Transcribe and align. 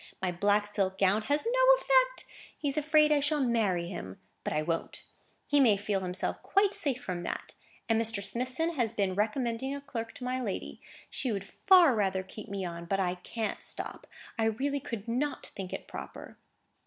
My 0.19 0.31
black 0.31 0.65
silk 0.65 0.97
gown 0.97 1.21
had 1.21 1.41
no 1.45 1.75
effect. 1.75 2.25
He's 2.57 2.75
afraid 2.75 3.11
I 3.11 3.19
shall 3.19 3.39
marry 3.39 3.87
him. 3.87 4.19
But 4.43 4.51
I 4.51 4.63
won't; 4.63 5.03
he 5.45 5.59
may 5.59 5.77
feel 5.77 5.99
himself 5.99 6.41
quite 6.41 6.73
safe 6.73 6.99
from 7.03 7.21
that. 7.21 7.53
And 7.87 8.01
Mr. 8.01 8.23
Smithson 8.23 8.71
has 8.73 8.93
been 8.93 9.13
recommending 9.13 9.75
a 9.75 9.79
clerk 9.79 10.13
to 10.13 10.23
my 10.23 10.41
lady. 10.41 10.81
She 11.11 11.31
would 11.31 11.43
far 11.43 11.93
rather 11.93 12.23
keep 12.23 12.49
me 12.49 12.65
on; 12.65 12.85
but 12.85 12.99
I 12.99 13.13
can't 13.13 13.61
stop. 13.61 14.07
I 14.39 14.45
really 14.45 14.79
could 14.79 15.07
not 15.07 15.45
think 15.45 15.71
it 15.71 15.87
proper." 15.87 16.39